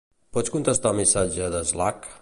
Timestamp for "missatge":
1.01-1.51